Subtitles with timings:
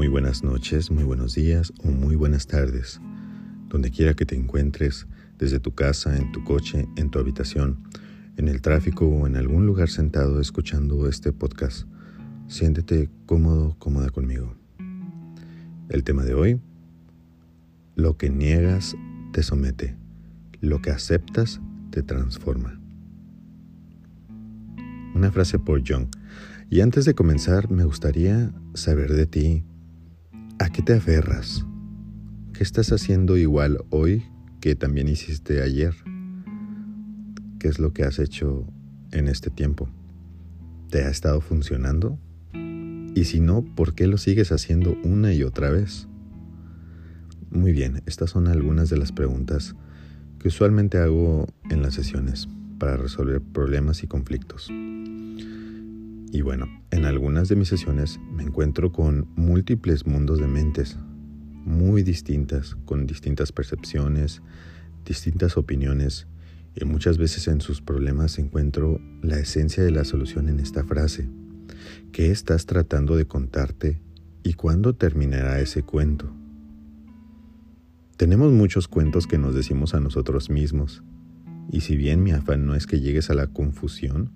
[0.00, 3.02] Muy buenas noches, muy buenos días o muy buenas tardes.
[3.68, 5.06] Donde quiera que te encuentres,
[5.38, 7.82] desde tu casa, en tu coche, en tu habitación,
[8.38, 11.86] en el tráfico o en algún lugar sentado escuchando este podcast,
[12.48, 14.56] siéntete cómodo, cómoda conmigo.
[15.90, 16.60] El tema de hoy,
[17.94, 18.96] lo que niegas
[19.34, 19.98] te somete,
[20.62, 21.60] lo que aceptas
[21.90, 22.80] te transforma.
[25.14, 26.06] Una frase por Jung.
[26.70, 29.64] Y antes de comenzar, me gustaría saber de ti,
[30.60, 31.64] ¿a qué te aferras?
[32.52, 34.24] ¿Qué estás haciendo igual hoy
[34.60, 35.94] que también hiciste ayer?
[37.58, 38.66] ¿Qué es lo que has hecho
[39.10, 39.88] en este tiempo?
[40.90, 42.18] ¿Te ha estado funcionando?
[43.14, 46.08] Y si no, ¿por qué lo sigues haciendo una y otra vez?
[47.50, 49.74] Muy bien, estas son algunas de las preguntas
[50.38, 52.48] que usualmente hago en las sesiones
[52.78, 54.70] para resolver problemas y conflictos.
[56.32, 60.96] Y bueno, en algunas de mis sesiones me encuentro con múltiples mundos de mentes,
[61.64, 64.40] muy distintas, con distintas percepciones,
[65.04, 66.28] distintas opiniones,
[66.76, 71.28] y muchas veces en sus problemas encuentro la esencia de la solución en esta frase.
[72.12, 74.00] ¿Qué estás tratando de contarte
[74.44, 76.32] y cuándo terminará ese cuento?
[78.16, 81.02] Tenemos muchos cuentos que nos decimos a nosotros mismos,
[81.72, 84.30] y si bien mi afán no es que llegues a la confusión,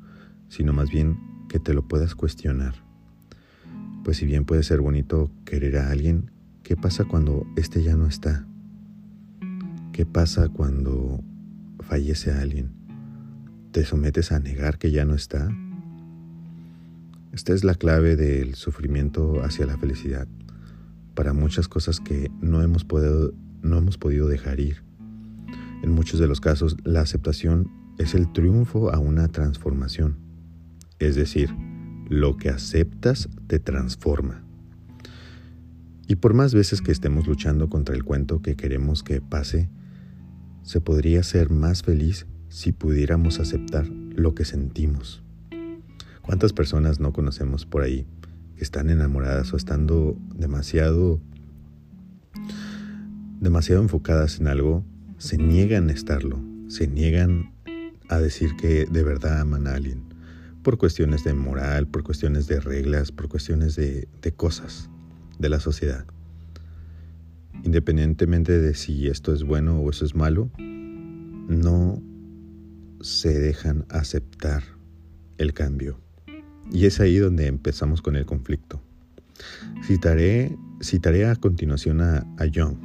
[0.49, 2.75] sino más bien que te lo puedas cuestionar.
[4.05, 6.31] Pues si bien puede ser bonito querer a alguien,
[6.63, 8.47] ¿qué pasa cuando éste ya no está?
[9.93, 11.23] ¿Qué pasa cuando
[11.81, 12.73] fallece alguien?
[13.73, 15.49] ¿Te sometes a negar que ya no está?
[17.33, 20.29] Esta es la clave del sufrimiento hacia la felicidad,
[21.15, 24.83] para muchas cosas que no hemos podido, no hemos podido dejar ir.
[25.83, 30.24] En muchos de los casos, la aceptación es el triunfo a una transformación.
[30.99, 31.51] Es decir,
[32.09, 34.43] lo que aceptas te transforma.
[36.07, 39.69] Y por más veces que estemos luchando contra el cuento que queremos que pase,
[40.63, 45.23] se podría ser más feliz si pudiéramos aceptar lo que sentimos.
[46.23, 48.07] ¿Cuántas personas no conocemos por ahí
[48.57, 51.21] que están enamoradas o estando demasiado
[53.41, 54.85] demasiado enfocadas en algo,
[55.19, 57.53] se niegan a estarlo, se niegan
[58.09, 60.14] a decir que de verdad aman a alguien?
[60.65, 64.91] Por cuestiones de moral, por cuestiones de reglas, por cuestiones de, cosas
[65.39, 66.05] de la sociedad.
[67.63, 72.03] Independientemente de si esto es bueno o eso es malo, no
[73.01, 74.65] se dejan aceptar
[75.39, 76.01] el cambio.
[76.73, 78.81] Y es ahí donde empezamos con el conflicto.
[79.87, 82.79] Citaré, citaré a continuación a, a Young.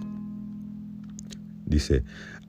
[1.66, 2.04] Dice,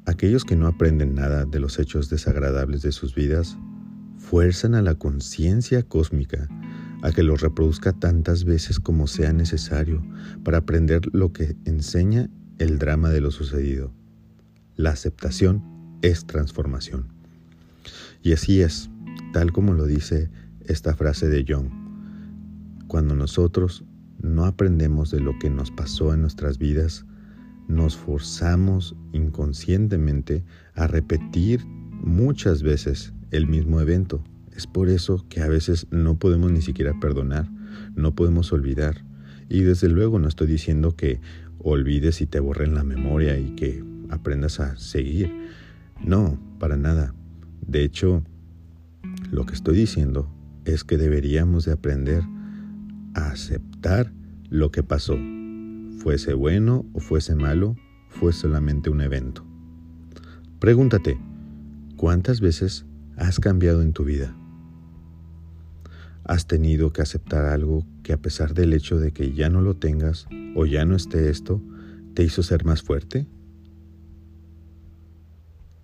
[0.07, 3.57] aquellos que no aprenden nada de los hechos desagradables de sus vidas
[4.31, 6.47] fuerzan a la conciencia cósmica
[7.03, 10.05] a que lo reproduzca tantas veces como sea necesario
[10.45, 13.93] para aprender lo que enseña el drama de lo sucedido.
[14.77, 15.65] La aceptación
[16.03, 17.09] es transformación.
[18.23, 18.89] Y así es,
[19.33, 20.31] tal como lo dice
[20.65, 21.69] esta frase de John.
[22.87, 23.83] Cuando nosotros
[24.23, 27.05] no aprendemos de lo que nos pasó en nuestras vidas,
[27.67, 30.45] nos forzamos inconscientemente
[30.77, 34.23] a repetir muchas veces el mismo evento.
[34.55, 37.49] Es por eso que a veces no podemos ni siquiera perdonar,
[37.95, 39.05] no podemos olvidar.
[39.49, 41.21] Y desde luego no estoy diciendo que
[41.59, 45.31] olvides y te borren la memoria y que aprendas a seguir.
[46.05, 47.15] No, para nada.
[47.67, 48.23] De hecho,
[49.31, 50.31] lo que estoy diciendo
[50.65, 52.23] es que deberíamos de aprender
[53.15, 54.13] a aceptar
[54.49, 55.17] lo que pasó.
[55.99, 57.77] Fuese bueno o fuese malo,
[58.09, 59.45] fue solamente un evento.
[60.59, 61.19] Pregúntate,
[61.97, 62.85] ¿cuántas veces
[63.21, 64.35] has cambiado en tu vida?
[66.25, 69.77] ¿Has tenido que aceptar algo que a pesar del hecho de que ya no lo
[69.77, 70.27] tengas
[70.57, 71.63] o ya no esté esto,
[72.15, 73.27] te hizo ser más fuerte?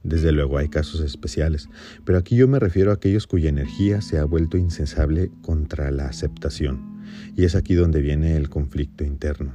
[0.03, 1.69] Desde luego hay casos especiales,
[2.05, 6.07] pero aquí yo me refiero a aquellos cuya energía se ha vuelto incensable contra la
[6.07, 7.03] aceptación,
[7.35, 9.53] y es aquí donde viene el conflicto interno.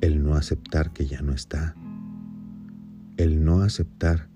[0.00, 1.76] El no aceptar que ya no está.
[3.16, 4.31] El no aceptar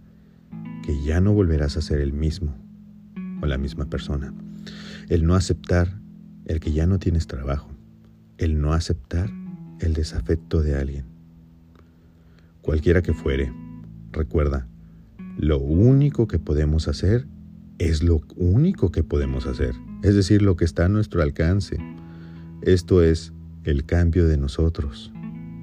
[0.87, 2.55] que ya no volverás a ser el mismo
[3.43, 4.33] o la misma persona.
[5.09, 5.99] El no aceptar
[6.45, 7.69] el que ya no tienes trabajo.
[8.39, 9.29] El no aceptar
[9.81, 11.05] el desafecto de alguien.
[12.63, 13.53] Cualquiera que fuere,
[14.13, 14.69] recuerda,
[15.37, 17.27] lo único que podemos hacer
[17.79, 21.79] es lo único que podemos hacer, es decir, lo que está a nuestro alcance.
[22.63, 23.33] Esto es
[23.65, 25.13] el cambio de nosotros,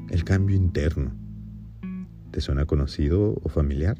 [0.10, 1.14] el cambio interno.
[2.32, 3.98] ¿Te suena conocido o familiar?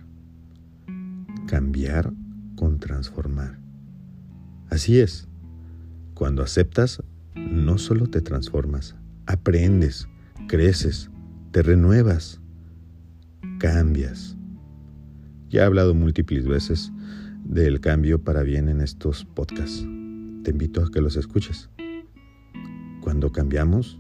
[1.48, 2.14] Cambiar
[2.56, 3.60] con transformar.
[4.70, 5.28] Así es,
[6.14, 7.04] cuando aceptas,
[7.36, 8.96] no solo te transformas,
[9.26, 10.08] aprendes,
[10.48, 11.10] creces,
[11.52, 12.42] te renuevas,
[13.60, 14.38] cambias.
[15.50, 16.92] Ya he hablado múltiples veces
[17.44, 19.86] del cambio para bien en estos podcasts.
[20.44, 21.70] Te invito a que los escuches.
[23.02, 24.00] Cuando cambiamos,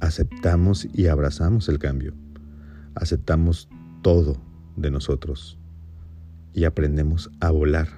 [0.00, 2.14] aceptamos y abrazamos el cambio.
[2.94, 3.68] Aceptamos
[4.02, 4.36] todo
[4.76, 5.58] de nosotros
[6.54, 7.88] y aprendemos a volar.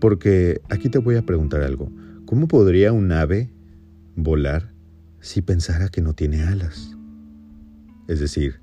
[0.00, 1.92] Porque aquí te voy a preguntar algo.
[2.24, 3.52] ¿Cómo podría un ave
[4.16, 4.72] volar
[5.20, 6.96] si pensara que no tiene alas?
[8.08, 8.60] Es decir,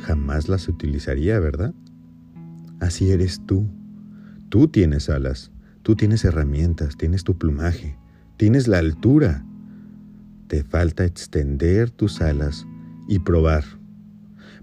[0.00, 1.74] jamás las utilizaría, ¿verdad?
[2.80, 3.68] Así eres tú.
[4.48, 5.52] Tú tienes alas,
[5.82, 7.96] tú tienes herramientas, tienes tu plumaje,
[8.36, 9.44] tienes la altura.
[10.48, 12.66] Te falta extender tus alas
[13.06, 13.64] y probar.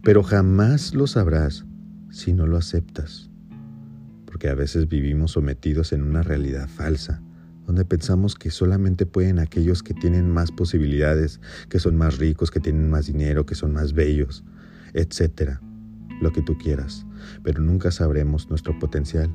[0.03, 1.65] Pero jamás lo sabrás
[2.09, 3.29] si no lo aceptas.
[4.25, 7.21] Porque a veces vivimos sometidos en una realidad falsa,
[7.65, 12.59] donde pensamos que solamente pueden aquellos que tienen más posibilidades, que son más ricos, que
[12.59, 14.43] tienen más dinero, que son más bellos,
[14.93, 15.61] etcétera,
[16.21, 17.05] lo que tú quieras.
[17.43, 19.29] Pero nunca sabremos nuestro potencial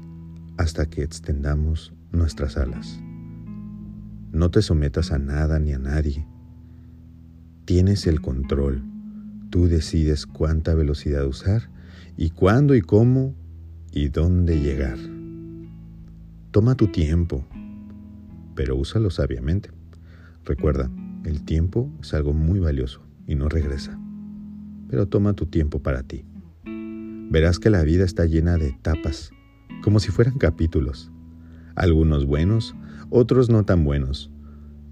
[0.56, 3.00] hasta que extendamos nuestras alas.
[4.32, 6.26] No te sometas a nada ni a nadie.
[7.66, 8.82] Tienes el control.
[9.50, 11.71] Tú decides cuánta velocidad usar
[12.16, 13.34] y cuándo y cómo
[13.92, 14.98] y dónde llegar.
[16.50, 17.46] Toma tu tiempo,
[18.54, 19.70] pero úsalo sabiamente.
[20.44, 20.90] Recuerda,
[21.24, 23.98] el tiempo es algo muy valioso y no regresa.
[24.88, 26.24] Pero toma tu tiempo para ti.
[26.64, 29.30] Verás que la vida está llena de etapas,
[29.82, 31.10] como si fueran capítulos.
[31.74, 32.74] Algunos buenos,
[33.08, 34.30] otros no tan buenos,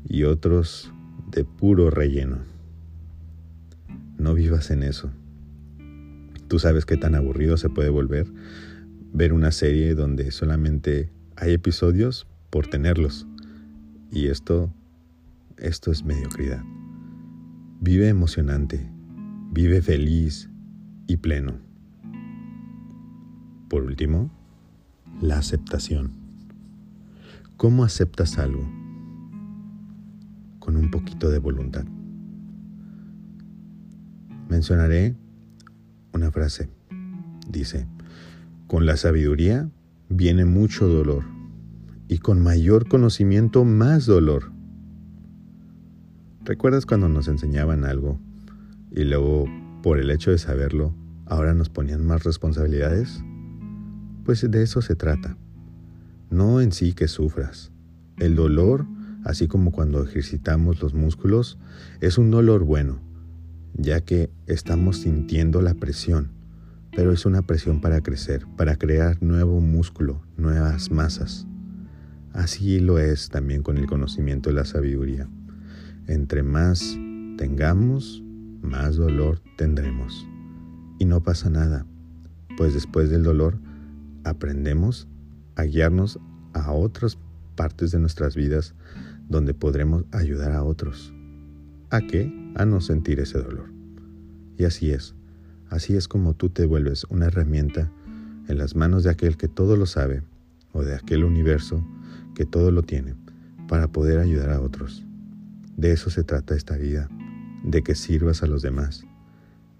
[0.08, 0.92] y otros
[1.30, 2.38] de puro relleno.
[4.16, 5.10] No vivas en eso.
[6.50, 8.26] Tú sabes qué tan aburrido se puede volver
[9.12, 13.26] ver una serie donde solamente hay episodios por tenerlos.
[14.10, 14.74] Y esto,
[15.58, 16.62] esto es mediocridad.
[17.80, 18.90] Vive emocionante,
[19.52, 20.50] vive feliz
[21.06, 21.60] y pleno.
[23.68, 24.30] Por último,
[25.20, 26.10] la aceptación.
[27.56, 28.68] ¿Cómo aceptas algo?
[30.58, 31.84] Con un poquito de voluntad.
[34.48, 35.14] Mencionaré
[36.12, 36.68] una frase.
[37.48, 37.86] Dice,
[38.66, 39.68] con la sabiduría
[40.08, 41.24] viene mucho dolor
[42.08, 44.52] y con mayor conocimiento más dolor.
[46.44, 48.18] ¿Recuerdas cuando nos enseñaban algo
[48.90, 49.46] y luego
[49.82, 50.94] por el hecho de saberlo
[51.26, 53.22] ahora nos ponían más responsabilidades?
[54.24, 55.36] Pues de eso se trata.
[56.30, 57.72] No en sí que sufras.
[58.18, 58.86] El dolor,
[59.24, 61.58] así como cuando ejercitamos los músculos,
[62.00, 63.09] es un dolor bueno
[63.74, 66.30] ya que estamos sintiendo la presión,
[66.94, 71.46] pero es una presión para crecer, para crear nuevo músculo, nuevas masas.
[72.32, 75.28] Así lo es también con el conocimiento de la sabiduría.
[76.06, 76.96] Entre más
[77.36, 78.22] tengamos,
[78.62, 80.26] más dolor tendremos.
[80.98, 81.86] Y no pasa nada,
[82.56, 83.58] pues después del dolor
[84.24, 85.08] aprendemos
[85.56, 86.18] a guiarnos
[86.52, 87.18] a otras
[87.56, 88.74] partes de nuestras vidas
[89.28, 91.14] donde podremos ayudar a otros.
[91.90, 92.39] ¿A qué?
[92.54, 93.70] A no sentir ese dolor.
[94.58, 95.14] Y así es.
[95.68, 97.90] Así es como tú te vuelves una herramienta
[98.48, 100.22] en las manos de aquel que todo lo sabe
[100.72, 101.86] o de aquel universo
[102.34, 103.14] que todo lo tiene
[103.68, 105.04] para poder ayudar a otros.
[105.76, 107.08] De eso se trata esta vida,
[107.64, 109.04] de que sirvas a los demás,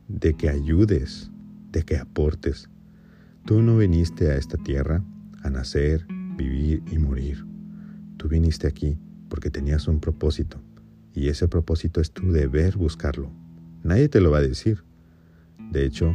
[0.09, 1.31] de que ayudes,
[1.73, 2.71] de que aportes.
[3.45, 5.03] Tú no viniste a esta tierra
[5.43, 7.45] a nacer, vivir y morir.
[8.17, 8.97] Tú viniste aquí
[9.29, 10.61] porque tenías un propósito
[11.15, 13.31] y ese propósito es tu deber buscarlo.
[13.83, 14.85] Nadie te lo va a decir.
[15.71, 16.13] De hecho,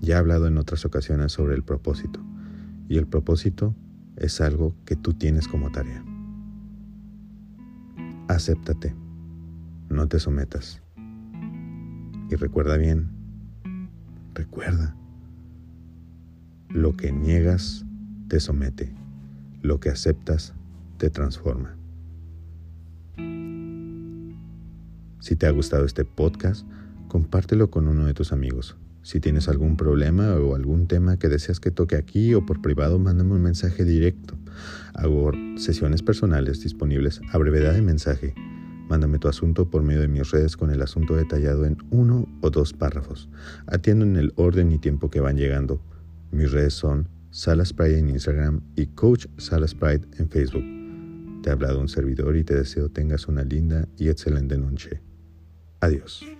[0.00, 2.20] ya he hablado en otras ocasiones sobre el propósito.
[2.88, 3.74] Y el propósito
[4.16, 6.04] es algo que tú tienes como tarea.
[8.28, 8.94] Acéptate.
[9.88, 10.82] No te sometas.
[12.28, 13.08] Y recuerda bien,
[14.34, 14.96] recuerda,
[16.70, 17.86] lo que niegas
[18.28, 18.92] te somete,
[19.62, 20.54] lo que aceptas
[20.98, 21.76] te transforma.
[25.20, 26.66] Si te ha gustado este podcast,
[27.08, 28.76] compártelo con uno de tus amigos.
[29.02, 32.98] Si tienes algún problema o algún tema que deseas que toque aquí o por privado,
[32.98, 34.36] mándame un mensaje directo.
[34.94, 38.34] Hago sesiones personales disponibles a brevedad de mensaje.
[38.88, 42.50] Mándame tu asunto por medio de mis redes con el asunto detallado en uno o
[42.50, 43.28] dos párrafos.
[43.66, 45.80] Atiendo en el orden y tiempo que van llegando.
[46.32, 50.64] Mis redes son Salas Pride en Instagram y Coach Salas Pride en Facebook.
[51.44, 55.05] Te ha hablado un servidor y te deseo tengas una linda y excelente noche.
[55.80, 56.35] Adiós.